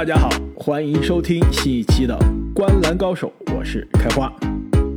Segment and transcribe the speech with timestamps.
[0.00, 2.14] 大家好，欢迎收听新一期的
[2.54, 4.34] 《观篮高手》，我是开花。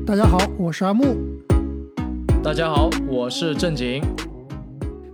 [0.07, 1.18] 大家好，我是阿木。
[2.41, 4.02] 大家好，我是正经。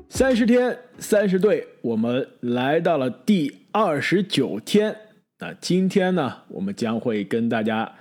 [0.08, 4.96] 三十天，三十队，我们来到了第二十九天。
[5.40, 7.92] 那今天呢，我们将会跟大家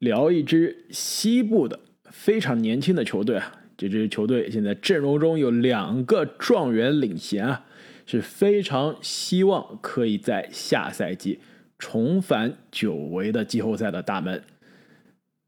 [0.00, 1.78] 聊一支西部的
[2.10, 3.52] 非常年轻的球队啊。
[3.76, 7.64] 这支球队现在阵容中有两个状元领衔啊，
[8.06, 11.40] 是非常希望可以在下赛季
[11.78, 14.42] 重返久违的季后赛的大门。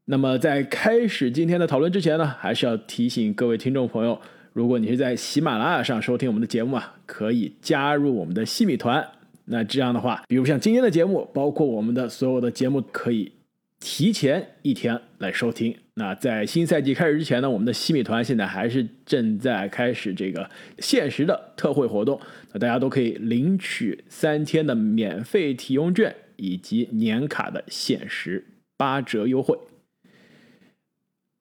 [0.05, 4.19] 那么在开始今天的讨论之前呢，还是要提醒各位听众朋友，
[4.53, 9.07] 如果你是在喜马拉雅上收听我们的节目啊，可以加入我们的西米团。
[9.45, 13.31] 那这样的话，比如像今天的节目，包括我们的所有的节目，可以
[13.79, 15.75] 提前一天来收听。
[15.93, 20.49] 那在新赛季开始之前呢，我们的西米团现在还是正在开始这个
[20.79, 22.19] 限时的特惠活动，
[22.53, 28.45] 那大家都可以领取三天的免费体用券以及年卡的限时
[28.77, 29.57] 八折优惠。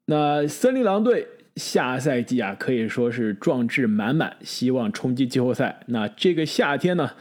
[0.06, 5.80] 那森林狼队下赛季啊，可以说是壮志满满，希望冲击季后赛。
[5.86, 7.12] 那这个夏天呢，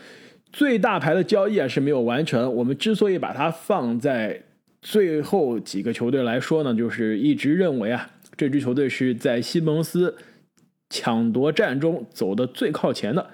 [0.52, 2.54] 最大牌的交易啊是没有完成。
[2.56, 4.44] 我们之所以把它放在
[4.81, 10.16] 最后几个球队来说呢，就是一直认为啊，这支球队是在西蒙斯
[10.89, 13.30] 抢夺战中走的最靠前的。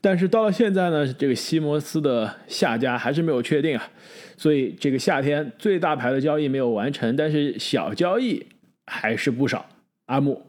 [0.00, 3.90] 但是到了现在呢，这个西蒙斯的下家还是没有确定啊，
[4.36, 8.46] 所以这个夏天最大牌的交易没有完成，但是小交易
[8.86, 9.66] 还是不少。
[10.06, 10.40] 阿木，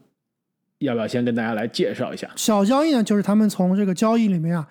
[0.77, 2.29] 要不要先跟大家来介绍一下？
[2.35, 4.67] 小交易呢，就是他们从这个交易里面啊，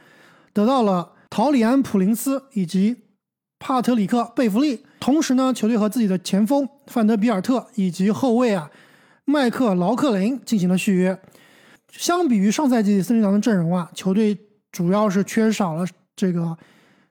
[0.52, 2.96] 得到了陶里安·普林斯以及
[3.58, 8.70] 帕特里克·贝弗利，同时呢，球队和自己的前锋范德比尔特以及后卫啊
[9.24, 11.18] 麦克劳克林进行了续约。
[11.90, 14.36] 相比于上赛季森林狼的阵容啊，球队
[14.70, 16.56] 主要是缺少了这个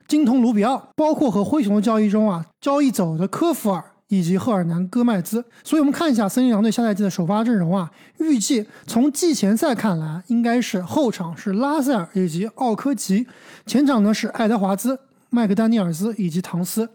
[0.07, 5.43] 金童卢比奥，包括和灰熊的交易中啊，交易走的科弗尔以及赫尔南戈麦兹。
[5.63, 13.25] 所以我们看一下森林狼队下赛季的首发阵容啊，预计从季前赛看来，应该是后场是拉塞尔以及奥科吉，
[13.65, 14.99] 前场呢是爱德华兹。
[15.29, 16.89] 麦克丹尼尔斯以及唐斯，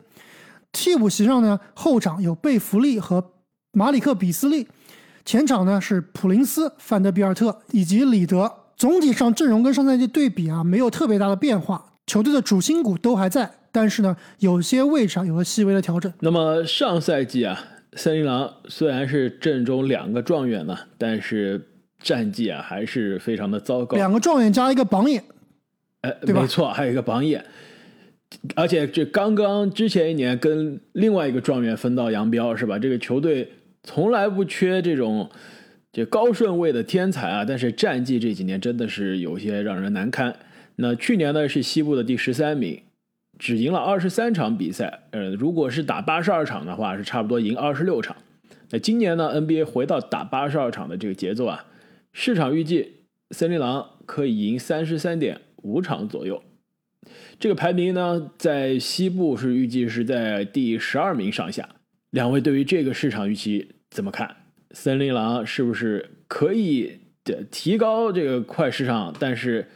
[0.72, 3.33] 替补席上呢，后场有贝弗利和
[3.72, 4.66] 马里克比斯利，
[5.25, 8.53] 前场呢是普林斯、范德比尔特以及里德。
[8.75, 16.12] 总体上阵容跟上赛季对比啊，没有特别大的变化，球队的主心骨都还在，但是呢，有些位置上有了细微的调整。
[16.19, 17.62] 那么上赛季啊，
[17.93, 21.69] 森林狼虽然是阵中两个状元呢，但是
[22.00, 23.97] 战绩啊还是非常的糟糕。
[23.97, 25.22] 两个状元加一个榜眼，
[26.00, 27.44] 哎，对吧没错，还有一个榜眼。
[28.54, 32.78] 而且这刚刚之前一年跟另外一个状元分道扬镳是吧？
[32.78, 33.50] 这个球队
[33.82, 35.31] 从来不缺这种
[35.93, 40.34] 这高顺位的天才啊，但是战绩这几年真的是有些让人难堪。
[40.76, 42.81] 那去年呢是西部的第十三名，
[43.38, 48.16] 只赢了二十三场比赛，呃，如果是打八十二场的话，是差不多赢二十六场。
[48.71, 51.66] 那今年呢 NBA 回到打八十二场的这个节奏啊，
[52.12, 52.92] 市场预计
[53.32, 56.42] 森林狼可以赢三十三点五场左右。
[57.42, 61.69] 这个排名呢，在西部是预计是在第十二名上下。
[62.10, 64.36] 两位对于这个市场预期怎么看？
[64.70, 69.66] 森林狼是不是可以的提高这个快时尚，但是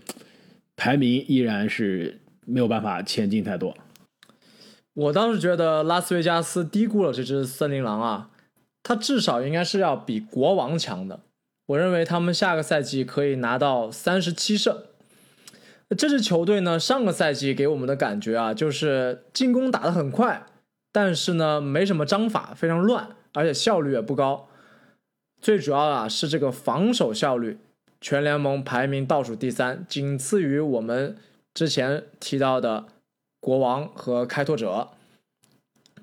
[0.77, 3.77] 排名依然是没有办法前进太多？
[4.94, 8.31] 我当时觉得拉斯维加斯低估了这只森林狼啊，
[8.84, 11.19] 他至少应该是要比国王强的。
[11.66, 14.84] 我认为他们下个赛季可以拿到三十七胜。
[15.94, 20.44] 这支球队呢，上个赛季给我们的感觉啊，就是进攻打得很快，
[20.91, 24.48] 但是呢，没什么章法，非常乱，而且效率也不高。
[25.41, 27.58] 最主要啊，是这个防守效率，
[28.00, 31.16] 全联盟排名倒数第三，仅次于我们
[31.54, 32.86] 之前提到的
[33.38, 34.88] 国王和开拓者。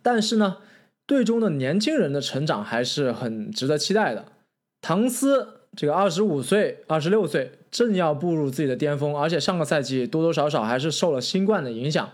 [0.01, 0.59] 但是呢，
[1.05, 4.27] 队中的年轻人的成长还是很值得期待的。
[4.79, 7.59] 唐斯这个二十五岁、二十六岁。
[7.73, 12.07] 正要步入自己的巅峰，而且上个赛季多多少少还是受了新冠的影响，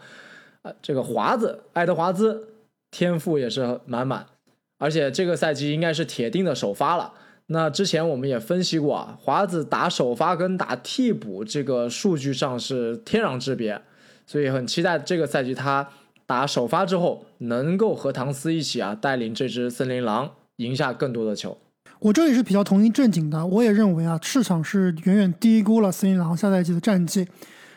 [0.62, 2.48] 啊，这个华子爱德华兹
[2.90, 4.26] 天赋也是满满，
[4.78, 7.14] 而且这个赛季应该是铁定的首发了。
[7.48, 13.82] 那之前我们也分析过啊，华子打首发跟打替补这个数据上是天壤之别，
[14.26, 15.90] 所以很期待这个赛季他
[16.26, 21.58] 打首发之后能够和唐斯一起啊带领这支森林狼赢下更多的球。
[22.00, 27.28] 我这里是比较同意正经的，我也认为啊，市场是远远低估了森林狼下赛季的战绩。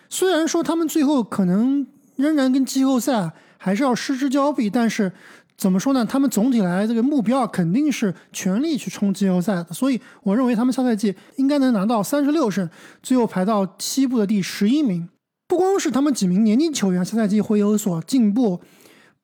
[0.09, 1.85] 虽然说他们最后可能
[2.15, 5.11] 仍然跟季后赛还是要失之交臂，但是
[5.59, 6.05] 怎么说呢？
[6.05, 9.65] 他们总体来这个目标肯定是全力去冲季后赛的。
[9.73, 12.71] 所以我认为他们下赛季应该能拿到三十六胜，
[13.03, 15.09] 最后排到西部的第十一名。
[15.49, 18.61] 不光是他们几名年轻球员下赛季会有所进步，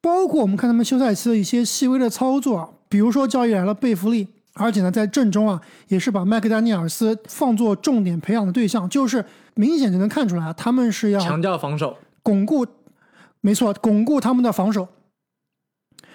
[0.01, 4.27] 包括我们看他们休赛期的一些细微的操作，比如说交易来了贝弗利，
[4.59, 9.25] 而且呢在阵中啊也是把麦克丹尼尔斯放作重点培养的对象，就是
[9.55, 12.67] 明显就能看出来啊他们是要强调防守，巩固，
[13.41, 14.89] 没错，巩固他们的防守。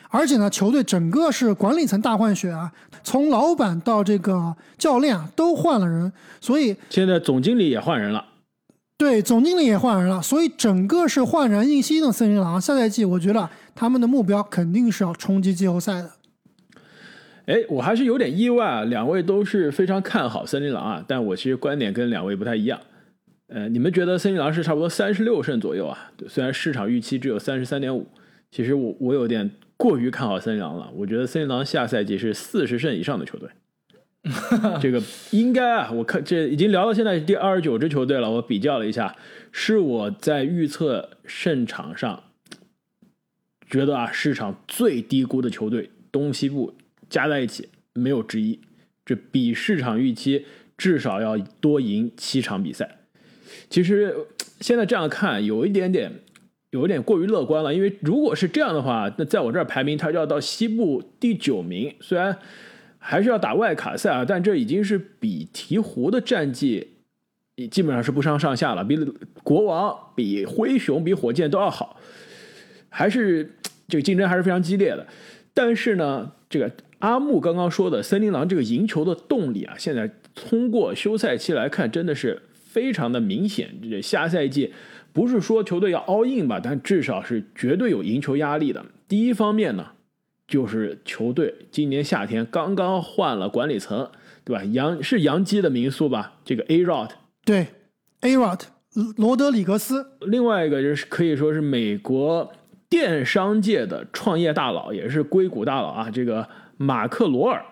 [0.09, 2.71] 而且呢，球队整个是管理层大换血啊，
[3.03, 8.23] 从老板到这个教练啊都换了人，所以现在总经理也换人了。
[8.95, 12.61] 对，总经理也换人了，所以整个是焕然一新的森林狼。
[12.61, 16.11] 下赛季我觉得他们的目标肯定是要冲击季后赛的。
[17.45, 22.79] 哎，我还是有点意外啊，两位都是非常看好森林狼啊，但我其实观点跟两位不太一样。
[23.47, 26.11] 呃，你们觉得森林狼是差不多三十六胜左右啊？
[26.27, 28.07] 虽然市场预期只有三十三点五，
[28.51, 29.51] 其实我我有点。
[29.75, 33.49] 过于看好森林狼了，我觉得森林狼下赛季是四十胜以上的球队。
[34.79, 35.01] 这个
[35.31, 38.31] 应该啊，我看这已经聊到现在是第二十九支球队了。
[38.31, 39.13] 我比较了一下，
[39.51, 42.23] 是我在预测胜场上
[43.69, 46.73] 觉得啊，市场最低估的球队，东西部
[47.13, 48.59] 加在一起没有之一。
[49.05, 50.45] 这比市场预期
[50.75, 52.97] 至少要多赢七场比赛。
[53.69, 54.15] 其实
[54.59, 56.11] 现在这样看，有一点点。
[56.71, 62.35] 有一点过于乐观了，因为如果是这样的话，那在我这儿排名他就要到西部第九名，虽然
[62.97, 66.95] 还是要打外卡赛啊，但这已经是比鹈鹕的战绩
[67.69, 68.97] 基本上是不相上下了，比
[69.43, 71.99] 国王、比灰熊、比火箭都要好，
[72.89, 73.53] 还是
[73.87, 75.05] 这个竞争还是非常激烈的。
[75.53, 76.71] 但是呢，这个
[77.03, 84.73] 阿木刚刚说的森林狼这个赢球的动力啊，现在通过休赛期来看，真的是非常的明显，这下赛季。
[85.11, 88.85] 不是说球队要 all in 吧，但至少是绝对有赢球压力的。
[89.07, 89.87] 第一方面呢，
[90.47, 94.09] 就是球队今年夏天刚刚换了管理层，
[94.45, 94.63] 对吧？
[94.63, 96.39] 杨是杨基的民宿吧？
[96.45, 97.09] 这个 A Rod
[97.43, 97.67] 对
[98.21, 98.61] A Rod
[99.17, 100.13] 罗德里格斯。
[100.21, 102.51] 另外一个就是可以说是美国
[102.89, 106.09] 电商界的创业大佬，也是硅谷大佬啊。
[106.09, 106.47] 这个
[106.77, 107.63] 马克罗尔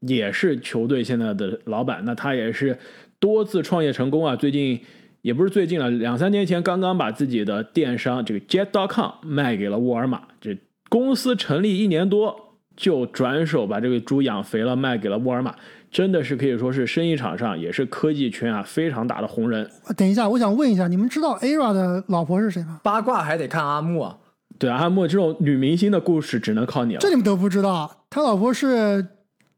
[0.00, 2.78] 也是球队现在的老板，那他也是
[3.18, 4.36] 多次创业成功啊。
[4.36, 4.80] 最近。
[5.22, 10.22] 也不是最近了，两三年前刚刚把自己的电商这个 Jet.com 卖给了沃尔玛。
[10.40, 10.56] 这
[10.88, 15.54] 公司成立一年多就转手把这个猪养肥了，卖给了沃尔玛，
[15.90, 19.70] 真的是可以说是生意场上也是科技圈啊非常大的红人。
[19.94, 22.80] 等一下，我想问一下，你们知道 Ara 的老婆是谁吗？
[22.82, 24.16] 八卦还得看阿木啊。
[24.58, 27.00] 对阿木这种女明星的故事只能靠你了。
[27.00, 29.06] 这你们都不知道，他老婆是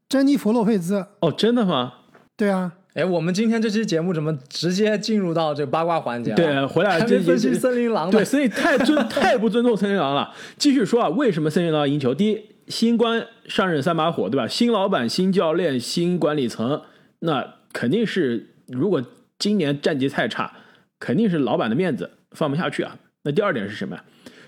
[0.07, 1.07] 珍妮弗洛佩兹。
[1.21, 1.93] 哦，真的吗？
[2.37, 2.71] 对啊。
[2.93, 6.35] 哎，我们今天这期节目怎么直接进入到这个八卦环节？
[6.35, 8.11] 对，回来这分析森林狼。
[8.11, 10.31] 对，所以太尊太不尊重森林狼了。
[10.59, 12.13] 继续说啊，为什么森林狼赢球？
[12.13, 14.47] 第一，新官上任三把火，对吧？
[14.47, 16.83] 新老板、新教练、新管理层，
[17.21, 19.03] 那肯定是如果
[19.39, 20.53] 今年战绩太差，
[20.99, 22.99] 肯定是老板的面子放不下去啊。
[23.23, 24.03] 那第二点是什么呀？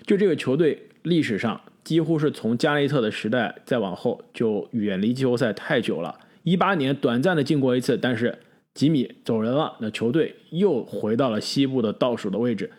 [0.06, 6.20] 就这个球队历史上几乎是从加内特的时代再往后就远离季后赛太久了。
[6.44, 8.38] 一八年短暂的进过一次，但是
[8.74, 12.72] 吉米走人了，那球队又回到了西部的倒数的位置，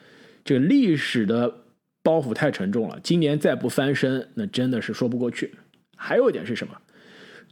[0.44, 1.54] 这个历史的
[2.02, 3.00] 包袱太沉重了。
[3.02, 5.54] 今年再不翻身，那真的是说不过去。
[5.96, 6.76] 还有一点是什么？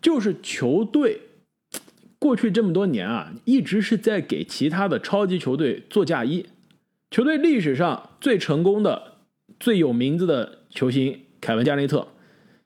[0.02, 1.20] 就是球队
[2.18, 6.46] 过去这么多年啊，一直是在给其他的超级球队做嫁衣。
[7.10, 9.14] 球队历史上最成功的、
[9.58, 12.08] 最有名字的球星凯文加内特。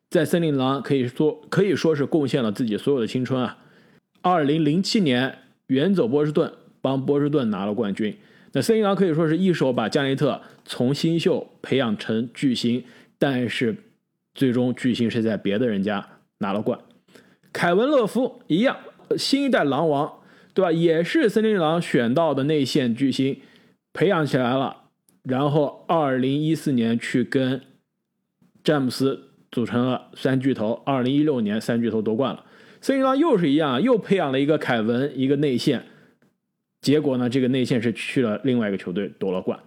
[0.09, 3.59] 在森林狼可以说可以说是贡献了自己所有的青春啊！
[4.23, 8.17] 二零零七年远走波士顿，帮波士顿拿了冠军。
[8.53, 12.85] 那森林狼可以说是一手把加内特从新秀培养成巨星，
[13.19, 13.77] 但是
[14.33, 16.09] 最终巨星是在别的人家
[16.39, 16.79] 拿了冠。
[17.53, 18.77] 凯文勒夫一样，
[19.17, 20.21] 新一代狼王，
[20.55, 20.71] 对吧？
[20.71, 23.41] 也是森林狼选到的内线巨星，
[23.93, 24.85] 培养起来了，
[25.25, 27.61] 然后二零一四年去跟
[28.69, 29.25] 詹姆斯。
[29.51, 32.45] 组成了三巨头，二零一六年三巨头夺冠了。
[32.83, 35.83] 森林狼又是一样，又培养了一个凯文，一个内线。
[36.83, 39.59] 结果呢，这个内线是去了另外一个球队夺了冠。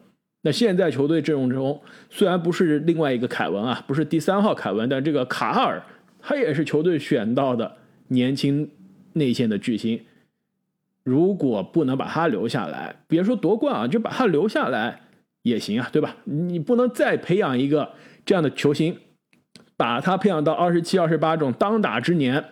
[0.44, 1.82] 那现在球队阵容中
[2.12, 5.82] 虽然不是另外一个凯文啊，不是第三号凯文，但这个卡尔
[6.20, 7.78] 他也是球队选到的
[8.10, 8.70] 年轻
[9.14, 10.00] 内线的巨星。
[11.04, 15.02] 如果不能把他留下来，别说夺冠啊，就把他留下来
[15.42, 16.18] 也行啊，对吧？
[16.26, 17.94] 你不能再培养一个
[18.26, 18.98] 这样的球星。
[19.78, 22.46] 把他培养到二十七、二十八种当打之年，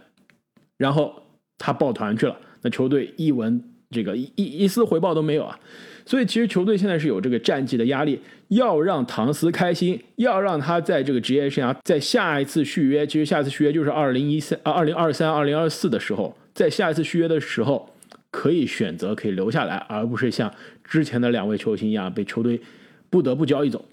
[0.78, 1.14] 然后
[1.60, 5.60] 他抱团去了，那球队一文这个一一丝回报都没有啊！
[6.08, 17.94] 所以其实球队现在是有这个战绩的压力，要让唐斯开心，要让他在这个职业生涯在下一次续约，其实下一次续约就是二零一三啊二零二三、二零二四的时候，在下一次续约的时候，
[18.32, 20.52] 可以选择可以留下来，而不是像
[20.84, 22.60] 之前的两位球星一样被球队
[23.12, 23.86] 不得不交易走。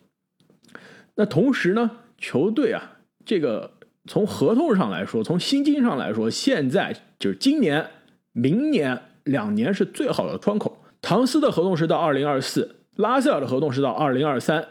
[1.16, 3.72] 那同时呢，球队啊，这个
[4.06, 7.84] 从合同上来说，从薪金上来说，现在就是今年、
[8.32, 10.84] 明年两年是最好的窗口。
[11.02, 14.66] 唐斯的合同是到二零二四，拉塞尔的合同是到二零二三。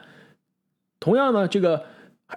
[0.99, 1.83] 同样呢，这个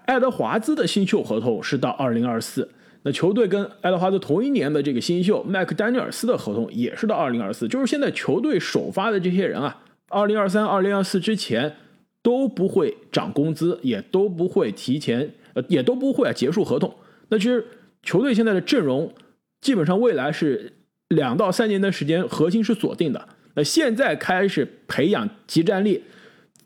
[0.07, 2.71] 爱德华兹的新秀合同是到二零二四。
[3.03, 7.69] 那球队跟爱德华兹同一年的这个新秀麦克丹尼尔斯的合同也是到二零二四。
[7.69, 11.77] 就是现在球队首发的这些人啊，二零二三、二零二四之前
[12.23, 16.95] 都不会涨工资，也都不会提前，呃，也都不会啊结束合同。
[17.29, 17.67] 那其实
[18.03, 19.13] 球队现在的阵容
[19.61, 20.73] 基本上未来是
[21.09, 23.29] 两到三年的时间，核心是锁定的。
[23.55, 26.03] 那现在开始培养集战力。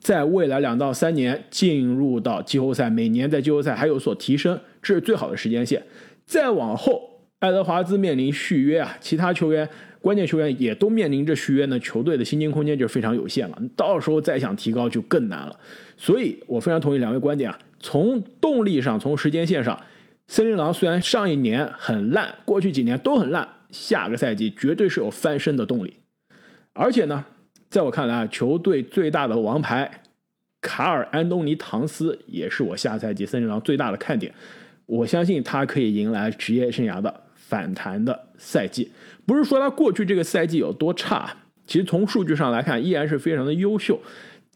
[0.00, 5.80] 在未来两到三年进入到季后赛，每年在季后赛还有所提升，这是最好的时间线。
[6.26, 9.68] 再往后，爱德华兹面临续约啊，其他球员、
[10.02, 13.58] 关键球员也都面临着续约呢，球队的薪金空间就非常有限了。
[13.74, 15.58] 到时候再想提高就更难了。
[15.96, 19.80] 所以我非常同意两位观点啊，从动力上，从时间线上，
[20.26, 25.94] 森林狼虽然上一年很烂，过去几年都很烂，下个赛季绝对是有翻身的动力，
[26.72, 27.24] 而且呢。
[27.70, 29.90] 在我看来啊，球队最大的王牌
[30.60, 34.30] 卡尔安东尼唐斯也是我下赛季森林狼最大的看点。
[34.84, 38.90] 我相信他可以迎来职业生涯的反弹的赛季。
[39.26, 41.30] 不是说他过去这个赛季有多差，
[41.66, 44.00] 其实从数据上来看依然是非常的优秀。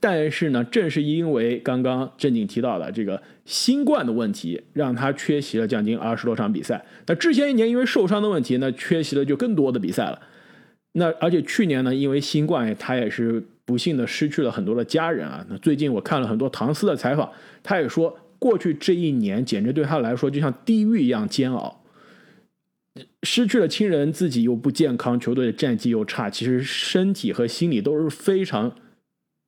[0.01, 6.83] 但是呢，正是因为刚刚正经提到的这个新冠的问题，让他缺席了将近二十多场比赛。
[7.07, 10.19] 那之前一年因为受伤的问题，那缺席了就更多的比赛了。
[10.93, 15.45] 那而且去年呢，因为新冠，他也是不幸的失去了很多的家人啊。
[15.51, 17.31] 那最近我看了很多唐斯的采访，
[17.63, 21.85] 他也说，过去这一年简直对他来说就像地狱一样煎熬，
[23.23, 28.75] 失去了亲人，自己又不健康，球队的战绩又差，其实身体和心理都是非常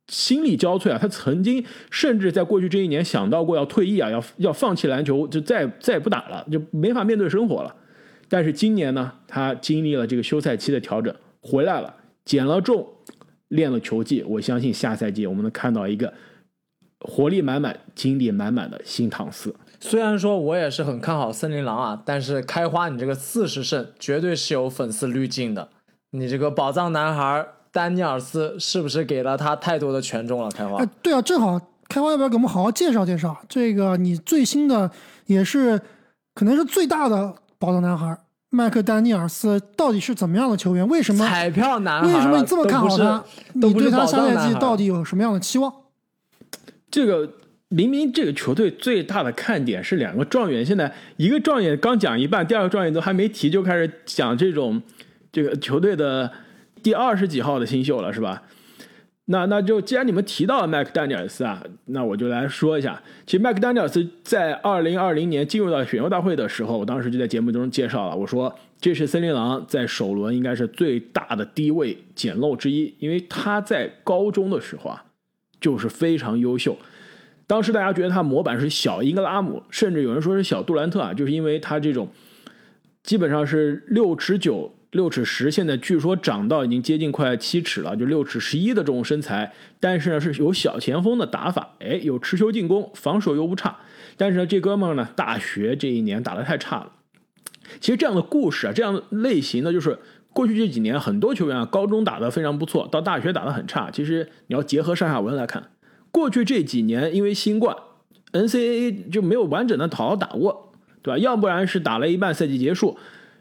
[0.09, 0.99] 心力交瘁啊。
[0.99, 7.75] 他曾经甚至在过去这一年想到过要退役啊，要要放弃篮球，就再再也不打了，就没法面对生活了。
[8.29, 11.15] 但是今年呢，他经历了这个休赛期的调整。
[11.41, 12.87] 回来了，减了重，
[13.49, 14.23] 练了球技。
[14.25, 16.13] 我相信下赛季我们能看到一个
[17.01, 19.55] 活力满满、精力满满的新唐斯。
[19.81, 25.69] 虽然说我也是很看好森林狼啊，但是开花你这个四十胜绝对是有粉丝滤镜的。
[26.11, 30.51] 你这个宝藏男孩丹尼尔斯是不是给了他太多的权重了？
[30.51, 34.91] 开花，哎，对啊，正好开花要不要给我们好好介绍介绍这个你最新的
[35.27, 35.81] 也是
[36.35, 38.19] 可能是最大的宝藏男孩？
[38.51, 40.89] 麦克丹尼尔斯到底是怎么样的球员？
[40.89, 42.07] 为什么彩票男孩？
[42.07, 43.23] 为什么你这么看好他？
[43.53, 45.71] 你对他下赛季到底有什么样的期望？
[46.91, 47.31] 这个
[47.71, 54.81] 明明这个球队最大的看点是两个状元，现在一个状元刚讲一半，第二个状元都还没提就开始讲这种
[55.31, 56.33] 这个球队的
[56.83, 58.45] 第二十几号的新秀了，是吧？
[59.27, 63.03] 那那就既然你们提到了麦克丹尼尔斯啊，那我就来说一下。
[63.27, 75.05] 其实麦克丹尼尔斯在二零二零年进入到选秀大会的时候，我当时就在节目中介绍了，我说这是森林狼在首轮应该是最大的低位捡漏之一，因为他在高中的时候啊
[75.61, 76.75] 就是非常优秀。
[77.49, 82.09] 当时大家觉得他模板是小英格拉姆，甚至有人说是小杜兰特啊，就是因为他这种
[83.03, 84.73] 基本上是六尺九。
[84.93, 93.77] 六尺十，现在据说长到已经接近快七尺了，就六尺十一的这种身材，但是呢是有小前锋的打法，哎，有持球进攻，防守又不差。
[94.17, 96.93] 但是呢，这哥们儿呢，大学这一年打得太差了。
[97.81, 99.99] 其实这样的故事啊，这样类型的，就是
[100.33, 103.91] 过去这几年很多球员啊，高中打得非常不错，到大学打得很差。
[103.91, 105.69] 其实你要结合上下文来看，
[106.11, 107.77] 过去这几年因为新冠
[108.33, 110.73] ，NCAA 就没有完整的好好打过，
[111.03, 111.19] 对吧？
[111.19, 112.97] 要不然是打了一半赛季结束。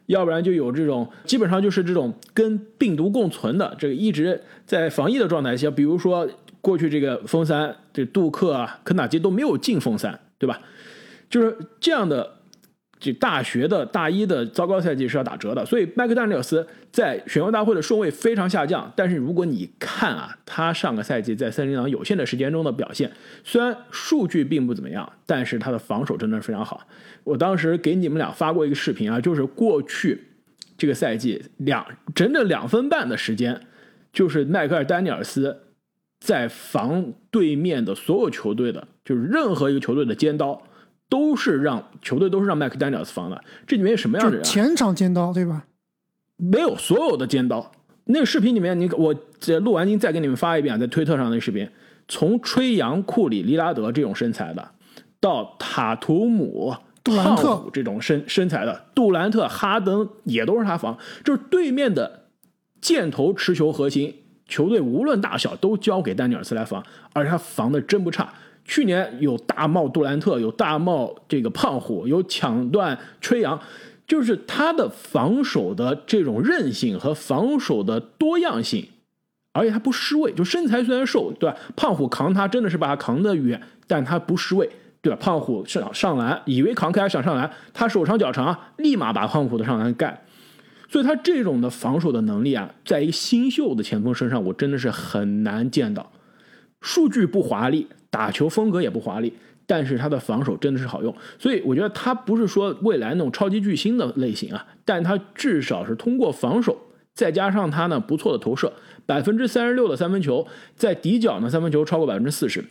[0.08, 6.26] 要不然就有这种，基本上就是这种跟病毒共存的，这个一直在防疫的状态下，比如说
[6.62, 10.62] 过去这个封三，这杜克啊、肯塔基都没有进封三，对吧？
[11.30, 12.37] 就是这样的。
[13.00, 18.92] 这大学的大一的糟糕赛季是要打折的，所以麦克丹尼尔斯在选秀大会的顺位非常下降。
[18.96, 23.12] 但是如果你看啊，他上个赛季在森林狼有限的时间中的表现，
[23.44, 26.88] 虽然数据并不怎么样，但是他的防守真的是非常好。
[27.24, 30.20] 我当时给你们俩发过一个视频啊，就是过去
[30.76, 31.86] 这个赛季两
[32.16, 33.62] 整整两分半的时间，
[34.12, 35.56] 就是迈克尔丹尼尔斯
[36.20, 40.64] 在防对面的所有球队的，就是任何一个球队的尖刀。
[41.10, 44.44] 都是让球队都是让麦克丹尼尔斯防的，这里面有什么样的人？
[44.44, 45.66] 前场尖刀对吧？
[46.36, 47.72] 没有所有的尖刀。
[48.06, 51.70] 那个视频里面，你我这录完音再给你们发一遍，在推特上那视频，
[52.08, 54.72] 从吹杨、库里、利拉德这种身材的，
[55.20, 56.74] 到塔图姆、
[57.04, 62.28] 杜兰特这种身身材的，杜兰特、哈登也都是他防，就是对面的
[62.80, 64.16] 箭头持球核心，
[64.48, 68.34] 球队无论大小都交给丹尼尔斯来防，而且他防的真不差。
[68.68, 73.60] 去年有大帽杜兰特，有大帽这个胖虎，有抢断吹杨，
[74.06, 78.86] 就是他的防守的这种韧性和防守的多样性，
[79.54, 81.56] 而且他不失位，就身材虽然瘦，对吧？
[81.76, 84.70] 胖虎扛他真的是把他扛得远，但他不失位，
[85.02, 85.18] 对吧？
[85.20, 90.24] 胖虎上上篮，以为扛开想上篮，他手长脚长，立马把胖虎的上篮盖。
[90.90, 96.12] 所以他这种的防守的能力啊，在一个新秀的前锋身上，我真的是很难见到。
[96.80, 99.34] 数据不华丽，打球风格也不华丽，
[99.66, 101.16] 但是他的防守真的是好用。
[101.38, 106.78] 所以我觉得他不是说未来那种超级巨星的类型啊，但他至少是通过防守，
[107.14, 108.74] 再加上他呢不错的投射，
[109.06, 112.64] 百分之三十六的三分球，在底角呢三分球超过百分之四十。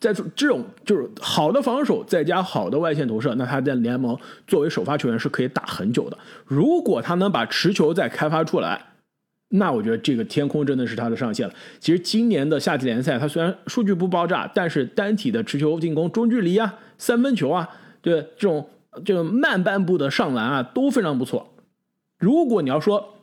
[0.00, 6.16] 在这种就是好的防守，再加好的外线投射，那他在联盟作为首发球员是可以打很久的。
[6.46, 8.80] 如果他能把持球再开发出来，
[9.48, 11.54] 那我觉得这个天空真的是他的上限了。
[11.80, 17.68] 其实今年的夏季联赛，他虽然数据不爆炸，但是单体的持球进攻、中距离啊、三分球啊，
[18.02, 18.68] 对这种
[19.04, 21.54] 这种慢半步的上篮啊都非常不错。
[22.18, 23.14] 如果你要说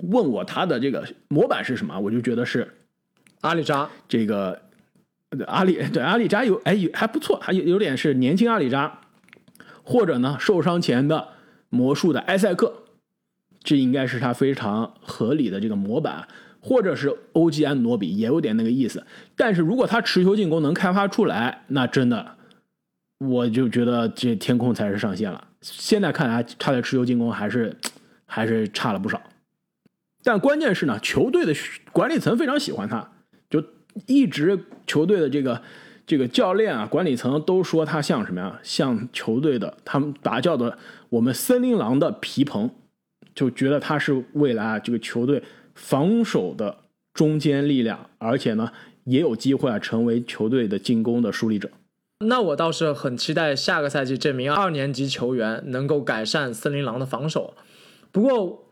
[0.00, 2.68] 问我他的这个模板是什么，我就觉得是
[3.40, 4.62] 阿里扎这个。
[5.46, 9.02] 阿里对阿里扎有哎有还不错，还有有点是年轻阿里扎，
[9.84, 11.28] 或者呢受伤前的
[11.68, 12.79] 魔术的埃塞克，
[13.62, 16.26] 这应该是他非常合理的这个模板，
[16.60, 19.04] 或者是欧吉安诺比也有点那个意思。
[19.36, 22.36] 但是如果他持球进攻能开发出来，那真的
[23.18, 25.48] 我就觉得这天空才是上限了。
[25.60, 27.76] 现在看来他的持球进攻还是
[28.24, 29.20] 还是差了不少，
[30.22, 31.54] 但关键是呢，球队的
[31.92, 33.10] 管理层非常喜欢他。
[33.50, 33.62] 就
[34.06, 35.60] 一直球队的这个
[36.06, 38.58] 这个教练啊，管理层都说他像什么呀？
[38.62, 40.78] 像球队的他们打叫的
[41.10, 42.70] 我们森林狼的皮蓬，
[43.34, 45.42] 就觉得他是未来啊这个球队
[45.74, 46.78] 防守的
[47.14, 48.72] 中坚力量，而且呢
[49.04, 51.70] 也有机会啊成为球队的进攻的梳理者。
[52.26, 57.54] 那我倒是很期待下个赛季这名二年级球员能够改善森林狼的防守。
[58.12, 58.68] 不过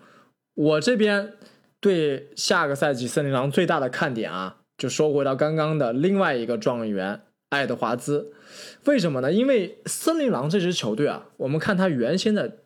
[0.55, 1.33] 我这边
[1.81, 4.57] 对下个赛季森林狼最大的看点啊。
[4.77, 8.33] 就说回到刚刚的另外一个状元爱德华兹，
[8.85, 9.33] 为什么呢？
[9.33, 12.59] 因为森林狼这支球队啊，我们看他原先的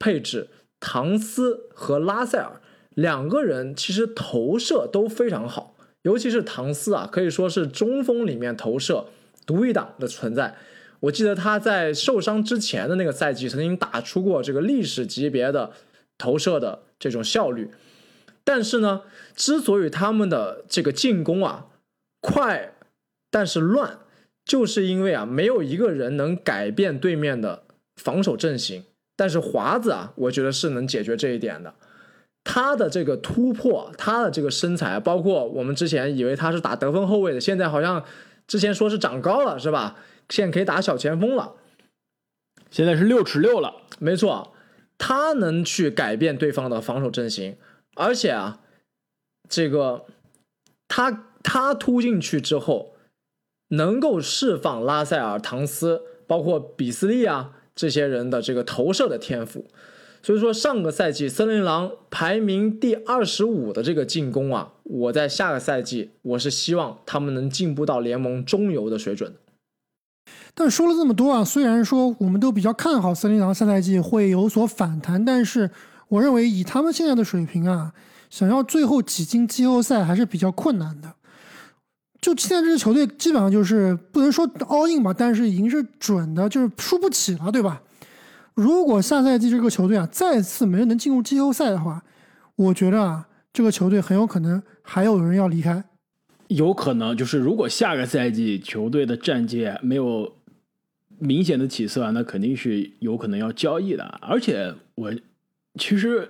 [0.00, 0.48] 配置，
[0.80, 2.60] 唐斯和拉塞尔
[2.94, 9.06] 两个人其实投射都非常好，尤其是唐斯啊，可以说是中锋里面投射
[9.46, 10.56] 独一档的存在。
[11.00, 15.72] 我记得他在受伤之前的那个赛季，曾经打出过这个历史级别的
[16.18, 17.70] 投射的这种效率。
[18.44, 19.02] 但是呢，
[19.36, 21.66] 之所以他们的这个进攻啊
[22.20, 22.74] 快，
[23.30, 24.00] 但是乱，
[24.44, 27.62] 就是因为啊没有一个人能改变对面的
[27.96, 28.84] 防守阵型。
[29.20, 31.74] 但是华子啊，我觉得是能解决这一点的。
[32.42, 38.02] 他的这个突破，他的这个身材，包括我们之前以为他是打得分后卫的，现在好像
[38.46, 39.98] 之前说是长高了，是吧？
[40.30, 41.52] 现在可以打小前锋了。
[42.70, 44.54] 现在是六尺六了，没错，
[44.96, 47.58] 他能去改变对方的防守阵型。
[47.96, 48.60] 而且啊，
[49.50, 50.06] 这个
[50.88, 52.94] 他他突进去之后，
[53.68, 59.66] 能够释放拉塞尔、唐斯，包括比斯利啊这些人的这个投射的天赋。
[60.22, 69.34] 所以说，上个赛季森林狼排名第二十五的这个进攻啊，我在下个赛季我是希望他们能进步到联盟中游的水准。
[70.54, 75.70] 但说了这么多啊，虽然说我们都比较看好森林狼下赛季会有所反弹，但是。
[76.10, 77.94] 我认为以他们现在的水平啊，
[78.28, 81.14] 想要最后挤进季后赛还是比较困难的。
[82.20, 87.82] 就现在这支球队基本上就是不能说 all in 吧，但是已经是准的，就是输不起了，对吧？
[88.54, 92.02] 如果下赛季这个球队啊再次没能进入季后赛的话，
[92.56, 95.82] 我觉得啊这个球队很有可能还有人要离开。
[96.48, 100.36] 有可能就是如果下个赛季球队的战绩没有
[101.18, 104.04] 明显的起色，那肯定是有可能要交易的。
[104.22, 105.12] 而且我。
[105.78, 106.28] 其实，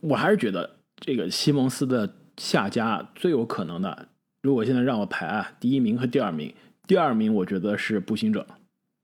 [0.00, 4.08] 我还是觉得这个西蒙斯的下家最有可能的。
[4.42, 6.52] 如果现在让我排啊，第一名和第二名，
[6.86, 8.46] 第二名我觉得是步行者，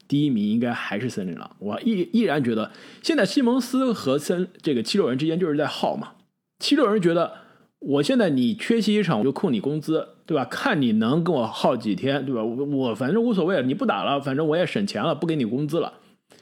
[0.09, 1.57] 第一名应该还是森林狼。
[1.59, 2.71] 我依依然觉得，
[3.03, 6.13] 现在西蒙斯和森这个七六人之间就是在耗嘛。
[6.59, 7.33] 七六人觉得，
[7.81, 10.45] 我现在你缺席一场，我就扣你工资，对吧？
[10.45, 12.43] 看你能跟我耗几天，对吧？
[12.43, 15.95] 我我反正无所谓，你不打了，反正我也省钱了，不给你工资了。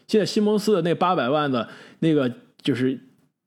[0.07, 2.33] 现在西蒙斯的那八百万的那个。
[2.63, 2.97] 就是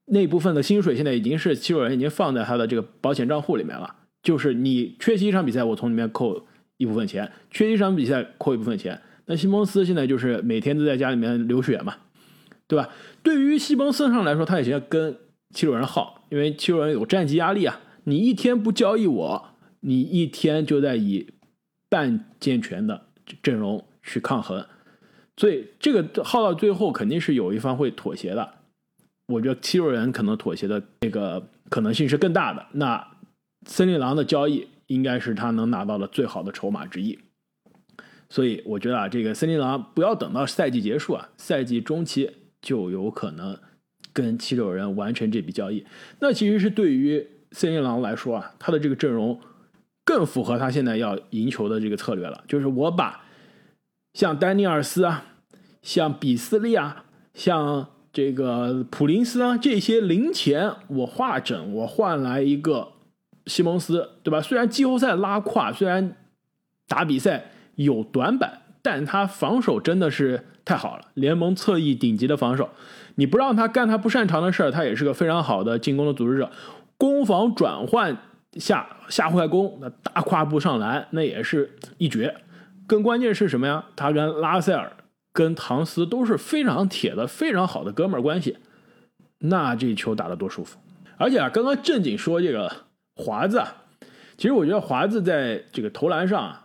[0.08, 3.96] 那部分的薪水，现在已经是七六人已经放在他的这个保险账户里面了。
[4.26, 6.46] 就是你缺席一场比赛，我从里面扣
[6.78, 9.00] 一部分钱；缺席一场比赛，扣一部分钱。
[9.28, 11.96] 那西蒙斯现在就是每天都在家里面流血嘛，
[12.68, 12.90] 对吧？
[13.22, 15.16] 对于西蒙斯上来说，他也在跟
[15.54, 16.26] 七六人耗。
[16.30, 19.50] 因为七六人有战绩压力啊，你一天不交易我，
[19.82, 21.28] 你一天就在以
[21.88, 23.06] 半健全的
[23.44, 24.66] 阵容去抗衡，
[25.38, 28.56] 所以这个耗到最后肯定是有一方会妥协的。
[29.28, 32.66] 我觉得七六人可能妥协的那个可能性是更大的。
[32.74, 33.08] 那
[33.66, 37.20] 森林狼的交易应该是他能拿到的最好的筹码之一。
[38.30, 43.58] 所以我觉得啊，这个森林狼不要等到赛季结束啊，赛季中期就有可能
[44.14, 45.86] 跟七六人完成这笔交易。
[46.20, 49.40] 那其实是对于森林狼来说啊，他的这个阵容
[50.04, 52.44] 更符合他现在要赢球的这个策略了。
[52.48, 53.24] 就是我把
[54.14, 55.26] 像丹尼尔斯啊、
[55.82, 62.94] 像比斯利啊、像这个普林斯啊这些零钱我化整，我换来一个
[63.48, 64.42] 西蒙斯，对吧？
[64.42, 66.16] 虽然季后赛拉胯，虽然
[66.88, 67.52] 打比赛。
[67.76, 72.70] 有短板，但他防守真的是太好了，联盟侧翼顶级的防守。
[73.16, 76.50] 你不让他干他不擅长的事儿，他也是个非常好的进攻的组织者。
[76.98, 78.18] 攻防转换
[78.54, 82.34] 下下快攻，那大跨步上篮，那也是一绝。
[82.88, 83.84] 更关键是什么呀？
[83.98, 84.94] 他跟拉塞尔、
[85.34, 88.56] 跟唐斯都是非常铁的、非常好的哥们儿关系。
[89.40, 90.78] 那这球打得多舒服！
[91.18, 92.72] 而且啊，刚刚正经说这个
[93.16, 93.64] 华子，
[94.38, 96.62] 其实我觉得华子在这个投篮上啊。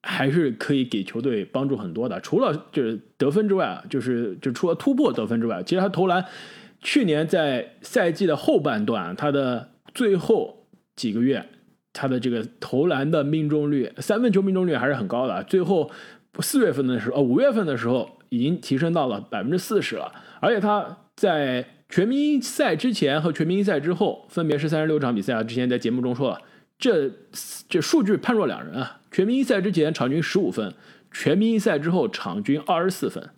[0.00, 6.24] 还是可以给球队帮助很多的，除了就是得分之外啊，就是就除了突破得分之外，其实他投篮，
[6.80, 11.44] 去年在赛季的后半段，他的最后几个月，
[11.92, 15.42] 他的这个投篮的命中率，三分球命中率还是很高的。
[15.42, 15.90] 最后
[16.38, 26.40] 四月份的时候，呃五月份的时候已经提升到了百分之四十了，而且他在全明星赛之前和全明星赛之后，分别是三十六场比赛啊，之前在节目中说了。
[26.78, 27.10] 这
[27.68, 29.00] 这数据判若两人啊！
[29.10, 30.72] 全明星赛之前场均十五分，
[31.10, 33.30] 全明星赛之后场均二十四分。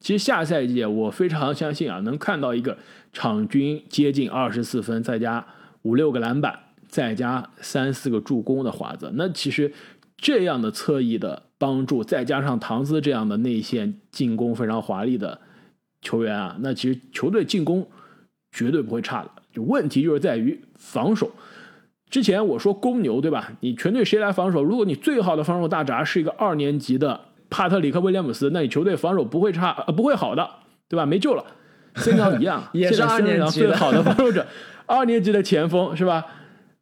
[0.00, 2.76] 其实下赛季我非常相信啊，能看到一个
[3.12, 5.46] 场均接近二十四分，再加
[5.82, 9.12] 五六个篮板，再加三四个助攻的华子。
[9.14, 9.72] 那其实
[10.16, 15.40] 这样的侧翼的帮助，再加上唐斯这样的内线进攻非常华丽的
[16.00, 17.88] 球员啊，那其实球队进攻
[18.58, 19.30] 绝对不会差的。
[19.52, 21.30] 就问题就是在于防守。
[22.10, 23.52] 之前我说公牛对吧？
[23.60, 24.64] 你全队谁来防守？
[24.64, 30.48] 如果你最好的防守大闸是一个二年级的帕特里克威廉姆斯，那你球队防守不会差，呃，不会好的，
[30.88, 31.06] 对吧？
[31.06, 31.44] 没救了。
[31.94, 34.46] 森林狼一样，也是二年级最好的防守者，
[34.86, 36.24] 二年级的前锋是吧？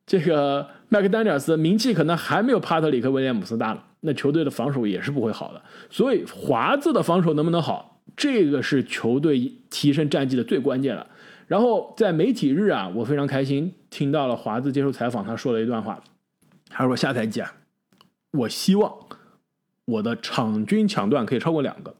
[0.07, 5.61] 这个麦克丹尼尔斯名气可能还没有帕特里克威廉姆斯大呢，那球队的防守也是不会好的。
[5.91, 11.05] 所以华子的防守能不能好，这个是球队提升战绩的最关键了。
[11.47, 16.03] 然后在媒体日啊，我非常开心听到了华子接受采访，他说了一段话，
[16.69, 17.53] 他说下赛季啊，
[18.33, 18.93] 我希望
[19.85, 21.95] 我的场均抢断可以超过两个。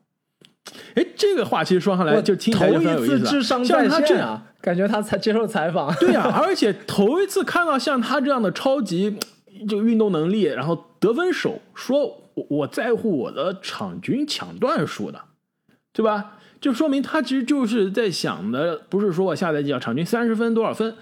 [0.97, 3.43] 哎，这个话其实说上来就听起来就非常有意思。
[3.43, 5.95] 像他这样，感觉他才接受采访。
[6.01, 9.17] 对呀，而且头一次看到像他这样的超级
[9.69, 15.23] 就运动能力，然后得分手，说我在乎我的场均抢断数的，
[15.93, 16.39] 对吧？
[16.61, 20.97] 就说明他其实就是在想的，不是说我下赛季要场均三十分多少分，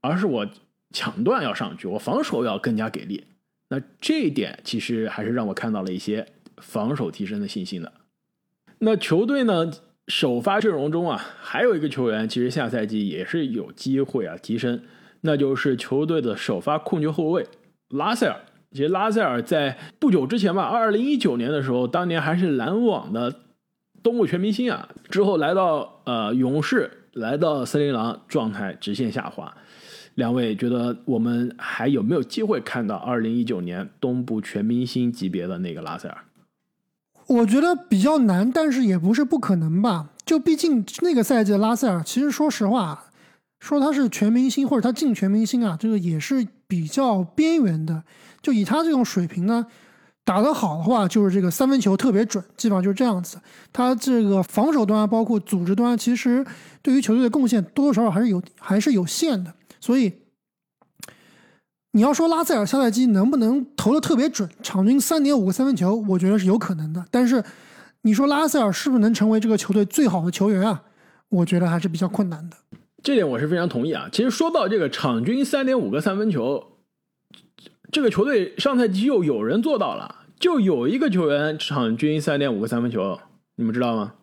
[0.00, 0.46] 而是我
[0.92, 3.24] 抢断要上去，我防守要更加给力。
[3.70, 6.26] 那这一点其实还是让我看到了一些
[6.58, 7.92] 防守提升的信心的。
[8.80, 9.70] 那球队呢，
[10.06, 14.82] 首发阵容中啊，还有一个球员，其实下赛季也是有机会啊提升，
[15.22, 17.46] 那就是球队的首发控球后卫
[17.88, 18.40] 拉塞尔。
[18.72, 23.40] 其实拉塞尔在不久之前吧，二零一九年的时候，当年还是篮网的。
[24.02, 29.54] 东部全明星啊，之后来到呃勇士，来到森林狼，状态直线下滑。
[30.14, 36.18] 两位觉得我们还有没有机会看到二零一九年东部全明星级别的那个拉塞尔？
[37.26, 40.10] 我觉得比较难，但是也不是不可能吧。
[40.24, 43.10] 就毕竟那个赛季的拉塞尔，其实说实话，
[43.60, 48.02] 说他是全明星或者他进全明星啊，这个也是比较边缘的。
[48.40, 49.66] 就以他这种水平呢。
[50.28, 53.40] 打得好的话，就是这个三分球特别准，基本上就是这样子。
[53.72, 56.44] 他这个防守端包括组织端，其实
[56.82, 59.54] 对于球队的贡献多多少少还是有还是有限的。
[59.80, 60.12] 所以
[61.92, 67.02] 你要说拉塞尔下赛季能不能投的特别准，场均三点五个三分球，我觉得是有可能的。
[67.10, 67.42] 但是
[68.02, 70.82] 你说拉塞尔是不是能成为这个球队最好的球员啊？
[71.30, 72.56] 我觉得还是比较困难的。
[73.02, 74.10] 这点我是非常同意啊。
[74.12, 76.62] 其实说到这个场均三点五个三分球，
[77.90, 80.16] 这个球队上赛季又有人做到了。
[80.38, 83.18] 就有一个球员场均三点五个三分球，
[83.56, 84.14] 你们知道吗？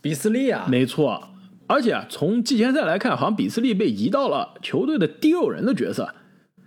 [0.00, 1.30] 比斯利啊，没错。
[1.66, 6.14] 而且啊，从季前赛来看，好像比斯利被移到了球队的第六人的角色。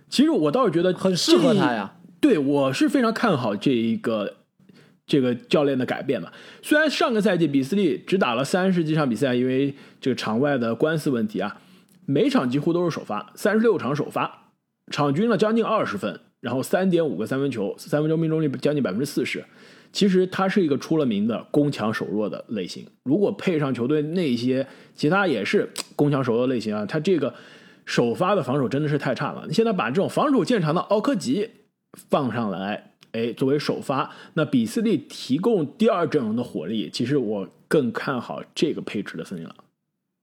[0.08, 1.94] 其实我倒是觉得很适合他呀。
[2.20, 4.36] 对，我是非常看好这一个
[5.06, 6.32] 这个教练的改变的。
[6.62, 11.60] 虽然上个赛季比斯利只打了三十几场比赛，因为这个场外的官司问题啊，
[12.04, 14.50] 每场几乎都是首发，三十六场首发，
[14.90, 19.44] 场均了将近二十分，然后三点五个三分球，三分球命中率将近百分之四十。
[19.92, 27.32] 其实他是一个出了名的攻强守弱的类型，如果配上球队那些其他也是攻强守弱类型啊，他这个
[27.86, 29.46] 首发的防守真的是太差了。
[29.46, 31.48] 你现在把这种防守见长的奥科吉
[32.10, 39.54] 放上来，哎，作为首发，那比斯利提供第二阵容的火力，其实我更看好这个配置的森林狼。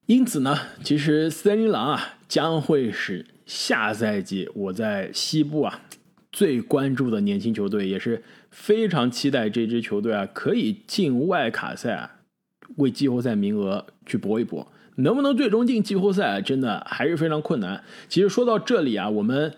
[0.05, 5.81] 因此呢，其实森林狼啊将会是下赛季我在西部啊
[6.33, 8.21] 最关注的年轻球队，也是。
[8.51, 12.19] 非常期待这支球队啊，可以进外卡赛啊，
[12.75, 14.71] 为季后赛名额去搏一搏。
[14.97, 17.83] 能不能最终进季后赛，真的还是非常困难。
[18.07, 19.55] 其实说到这里啊，我们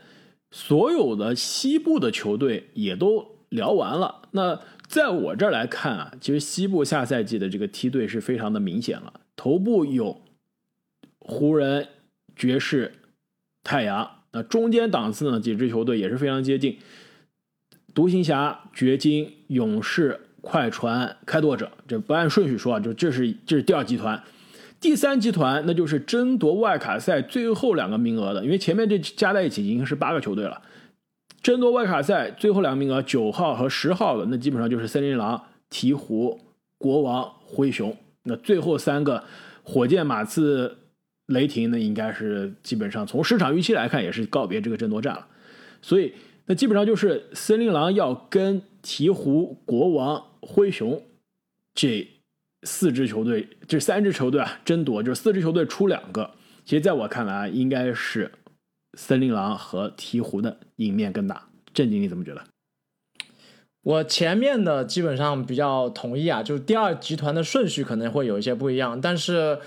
[0.49, 4.21] 所有的西部的球队也都聊完了。
[4.31, 9.19] 那在我这儿来看啊，其实西部下赛季的这个梯队是非常的明显了。
[9.35, 10.21] 头部有
[11.19, 11.89] 湖人、
[12.33, 12.93] 爵士、
[13.61, 16.77] 太阳，那中间档次呢几支球队也是非常接近。
[17.93, 24.21] 独行侠、掘金、勇士、快船、开拓者，这不按顺序说啊，就这是这是第二集团，
[24.81, 30.61] 第三集团那就是争夺外卡赛最后两个名额的，因为前面这加在一起已经是八个球队了，
[31.41, 36.37] 争夺外卡赛最后两个名额，九号和十号的那基本上就是森林狼、鹈鹕、
[36.77, 39.23] 国王、灰熊，那最后三个
[39.63, 40.77] 火箭、马刺、
[41.27, 45.27] 雷霆，呢应该是基本上从市场预期来看也是告别这个争夺战了，
[45.81, 46.13] 所以。
[46.47, 51.01] 那基本上就是森林狼要跟鹈鹕、国王、灰熊
[51.73, 52.07] 这
[52.61, 56.29] 四支球队，这三支球队啊争夺，就是四支球队出两个。
[56.63, 58.31] 其实在我看来，应该是
[58.93, 61.49] 森林狼和鹈鹕的赢面更大。
[61.73, 62.43] 郑经你怎么觉得？
[63.81, 69.57] 我前面的基本上比较同意啊，就是第二集团的顺序可能会有一些不一样，但是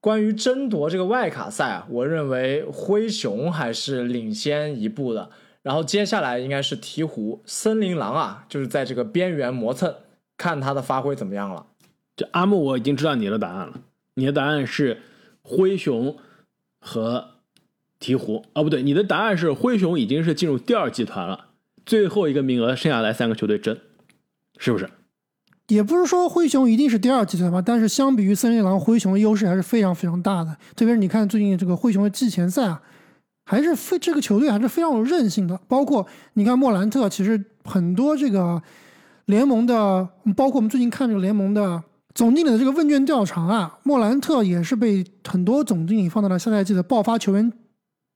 [0.00, 5.30] 关于争夺这个外卡赛啊，我认为灰熊还是领先一步的。
[5.62, 9.94] 然后接下来应该是鹈鹕、森林狼啊，就是在这个边缘磨蹭，
[10.38, 11.66] 看他的发挥怎么样了。
[12.16, 13.82] 这阿木，我已经知道你的答案了。
[14.14, 15.02] 你的答案是
[15.42, 16.16] 灰熊
[16.80, 17.32] 和
[18.00, 18.42] 鹈鹕。
[18.54, 21.48] 哦，不对，你的答案是灰熊已经是进入第二集团了，
[21.84, 23.78] 最后一个名额剩下来三个球队争，
[24.56, 24.88] 是不是？
[25.70, 30.54] 也不是说灰熊一定是第二集团吧，但是相比于森林狼，灰熊的优势还是非常非常大的。
[30.76, 32.82] 特别是你看最近这个灰熊的季前赛啊。
[33.46, 38.62] 还是非这个球队还是非常有韧性的，包括你看莫兰特，其实很多这个
[39.24, 41.82] 联盟的，包括我们最近看这个联盟的
[42.14, 47.52] 总经理的这个问卷调查啊，莫兰特也是被很多总经理放到了下赛季的爆发球员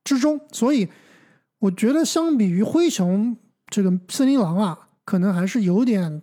[0.04, 0.88] 之中，所以
[1.58, 3.36] 我觉得相比于灰熊
[3.68, 6.22] 这个森林狼啊，可能还是有点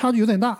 [0.00, 0.58] 差距有点大。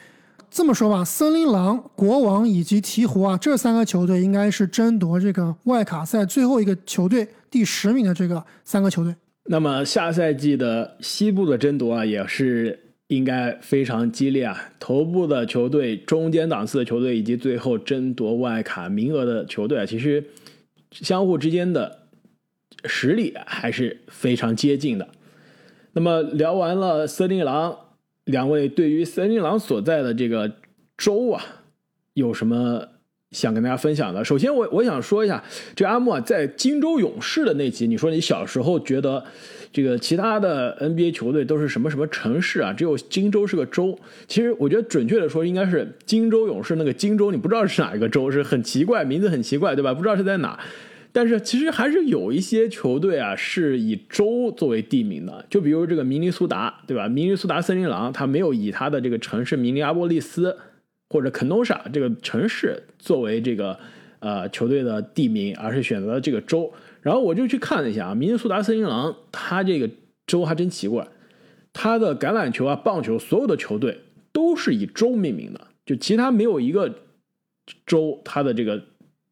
[0.50, 9.14] 这么说吧，森林狼、国王以及鹈鹕啊，这三个球队应该是争夺这个外卡赛最后一个球队第十名的这个三个球队。
[9.44, 14.60] 那么下赛季的西部的争夺啊，也是应该非常激烈啊。
[14.78, 20.22] 头部的球队、中间档次的球队以及最后争夺外卡名额的球队啊，其实
[20.92, 22.00] 相互之间的
[22.84, 25.08] 实力还是非常接近的。
[25.92, 27.76] 那么聊完了森林狼。
[28.30, 30.50] 两位对于森林狼所在的这个
[30.96, 31.42] 州啊，
[32.14, 32.88] 有什么
[33.30, 34.24] 想跟大家分享的？
[34.24, 35.42] 首先，我我想说一下，
[35.74, 39.22] 这阿木啊，在金州勇士的那集，你说你小时候觉得
[39.72, 43.98] 这个其他的 NBA 球队都是什么什么城市啊，只有金州是个州。
[44.26, 49.94] 其实我觉得准确的说，应该是金州勇士那个金州，你不知道是哪一个州，是很奇怪，名字很奇怪，对吧？
[49.94, 50.58] 不知道是在哪。
[51.12, 57.08] 但是其实还是有一些球队啊，是以州作为地名的，就比如这个明尼苏达，对吧？
[57.08, 60.56] 明尼苏达森林狼，它没有以它的这个城市明尼阿波利斯
[61.08, 63.78] 或者肯诺萨这个城市作为这个
[64.20, 66.72] 呃球队的地名，而是选择了这个州。
[67.02, 69.90] 然后我就去看了一下啊，明尼苏达森林狼，它这个
[70.26, 71.08] 州还真奇怪，
[71.72, 73.98] 它的橄榄球啊、棒球所有的球队
[74.32, 76.94] 都是以州命名的，就其他没有一个
[77.86, 78.80] 州它的这个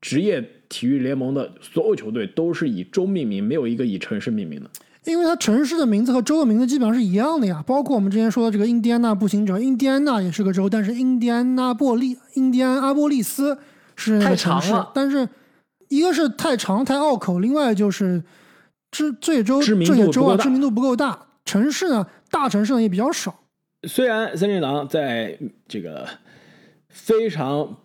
[0.01, 0.53] 职业。
[0.71, 4.69] 体育联盟的所有球队都是以州命名，没有一个以城市命名的。
[5.07, 7.65] 因为它城市的名字和州的名字基本上是一样的呀。
[7.67, 13.57] 包括我们之前说的这个印第安纳步行者，印第安纳也是个州，但是印第安纳波利、印第安阿波利斯
[13.97, 14.75] 是那个城市。
[14.93, 15.27] 但是
[15.89, 18.23] 一个是太长太拗口，另外就是
[18.91, 23.35] 这这州这些州啊知名度不够大，城市呢大城市呢也比较少。
[23.89, 26.07] 虽然森林狼在这个
[26.91, 27.79] 非常。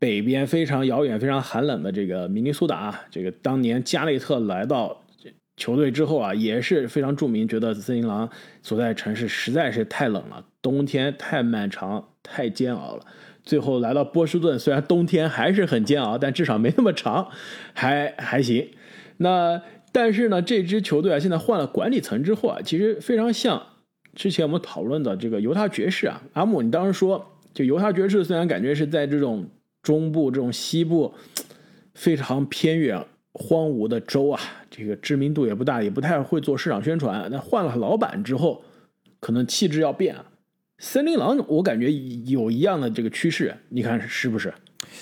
[0.00, 5.02] 北边非常遥远、非常寒冷的这个明尼苏达啊，这个当年加内特来到
[5.58, 8.28] 球队之后啊，也是非常著名，觉得森林狼
[8.62, 13.04] 所在城市实在是太冷了，冬天太漫长、太煎熬了。
[13.42, 17.28] 最后来到波士顿，虽然冬天还是很煎熬，但至少没那么长，
[17.74, 18.70] 还还行。
[19.18, 19.60] 那
[19.92, 23.66] 但是呢，这支球队啊，现在换了管理层之后啊，其实非常像
[24.14, 26.22] 之前我们讨论的这个犹他爵士啊。
[26.32, 29.46] 阿姆，你当时说，就犹他爵士虽然感觉是在这种
[29.82, 31.14] 中部、这种西部
[31.94, 34.40] 非常偏远、荒芜的州啊，
[34.70, 37.28] 这个知名度也不大，也不太会做市场宣传。
[37.30, 38.62] 那换了老板之后，
[39.20, 40.24] 可能气质要变啊。
[40.78, 44.52] 森林狼，我感觉有一样的这个趋势，你看是不是？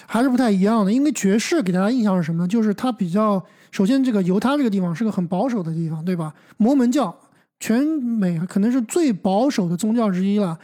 [0.07, 2.49] 还是不太一样的，因为爵士给大家印象是什么呢？
[2.49, 6.35] 就是它比较，首先这个犹他这个地方是个很保守的地方，对吧？
[6.57, 7.17] 摩门教，
[7.61, 10.59] 全美可能是最保守的宗教之一了。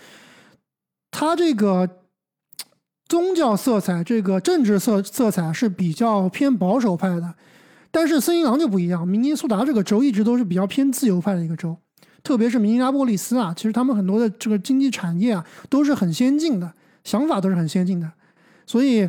[1.13, 1.89] 它这个
[3.15, 7.33] 宗教色彩，这个政治色色彩是比较偏保守派的，
[7.93, 11.77] 但是森林狼就不一样，明尼苏达这个州一直都是比较偏自由派的一个州。
[12.25, 16.75] 特别是明尼阿波利斯啊，其实他们很多的这个经济产业啊都是很先进的，
[17.05, 18.11] 想法都是很先进的，
[18.67, 19.09] 所以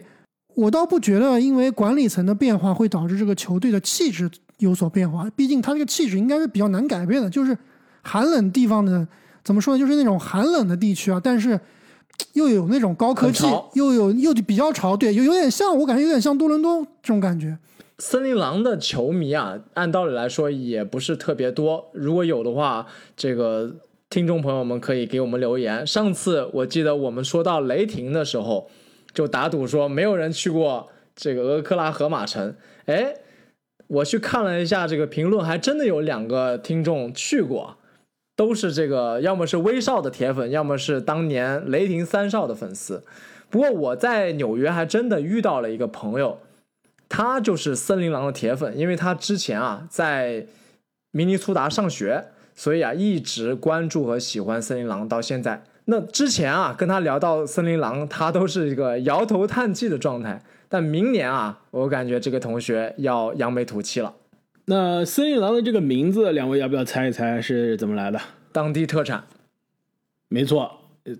[0.53, 5.27] 我倒不觉得因为管理层的变化会导致这个球队的气质有所变化。
[5.35, 7.57] 毕竟他这个气质应该是比较难改变的，就是
[8.03, 9.07] 寒冷地方的
[9.43, 9.79] 怎么说呢？
[9.79, 11.59] 就是那种寒冷的地区啊，但是
[12.33, 17.57] 又有那种高科技，又有又比较潮，对，有有点像我感觉有点像多伦多这种感觉。
[17.97, 21.89] 森林狼的球迷啊，按道理来说也不是特别多。
[21.93, 23.73] 如果有的话，这个
[24.09, 25.87] 听众朋友们可以给我们留言。
[25.87, 28.69] 上次我记得我们说到雷霆的时候，
[29.13, 32.53] 就打赌说没有人去过这个俄克拉荷马城。
[32.85, 33.13] 哎，
[33.87, 37.77] 我去看了一下这个评论，还真的有两个听众去过，
[38.35, 43.03] 都是这个要么是威少的铁粉，要么是当年雷霆三少的粉丝。
[43.49, 46.39] 不过我在纽约还真的遇到了一个朋友。
[47.07, 50.47] 他就是森林狼的铁粉，因为他之前啊在
[51.11, 55.63] 明尼苏达上学，所以啊一直关注和喜欢森林狼到现在。
[55.85, 60.41] 那之前啊跟他聊到森林狼，他都是一个摇头叹气的状态。
[60.67, 64.11] 但明年啊，我感觉这个同学要扬眉吐气了。
[64.65, 68.19] 那森林狼的这个名字，两位要不要猜一猜是怎么来的？
[68.51, 69.23] 当地特产，
[70.27, 70.79] 没错。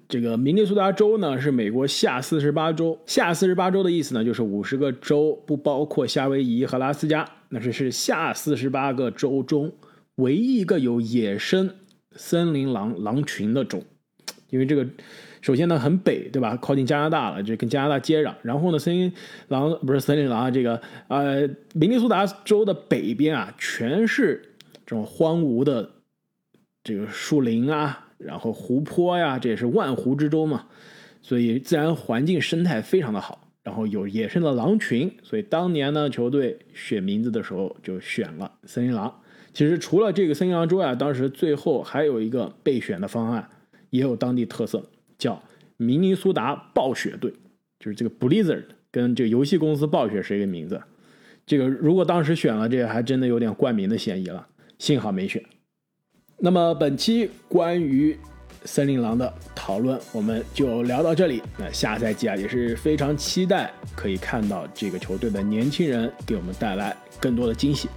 [0.09, 9.71] 这个明尼苏达州呢是美国下四十八州，下四十八州的意思呢就是五十个州不包括夏威夷和拉斯加，那是是下四十八个州中
[10.15, 11.69] 唯一一个有野生
[12.13, 13.83] 森林狼狼群的州。
[14.49, 14.87] 因为这个
[15.45, 16.57] 首先呢很北，对吧？
[16.59, 18.33] 靠近加拿大了，就跟加拿大接壤。
[18.41, 19.13] 然后呢，森林
[19.49, 24.41] 狼不是森林狼，这个呃明尼苏达州的北边啊全是
[24.87, 25.87] 这种荒芜的
[26.83, 28.07] 这个树林啊。
[28.17, 30.65] 然后湖泊呀，这也是万湖之州嘛，
[31.21, 33.47] 所以自然环境生态非常的好。
[33.61, 39.13] 然后有野生的狼群，所以当年呢，球队选名字的时候就选了森林狼。
[39.53, 43.47] 其实除了这个森林狼之外，当时最后还有一个备选的方案，
[43.91, 44.83] 也有当地特色，
[45.17, 45.41] 叫
[45.77, 47.31] 明尼苏达暴雪队，
[47.79, 50.81] 就是这个 Blizzard 跟这个游戏公司暴雪是一个名字。
[51.45, 54.47] 这个如果当时选了这个，还真的有点冠名的嫌疑了，
[54.79, 55.43] 幸好没选。
[56.37, 58.17] 那么本期关于
[58.63, 61.41] 森林狼的讨论，我们就聊到这里。
[61.57, 67.87] 那下赛季啊，也是非常期待可以看到这个球队的年轻人给我们带来更多的惊喜。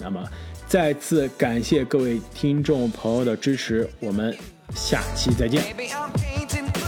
[0.00, 0.22] 那么
[0.66, 4.36] 再次感谢各位听众朋友的支持，我们
[4.74, 5.62] 下期再见，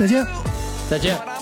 [0.00, 0.26] 再见，
[0.88, 1.39] 再见。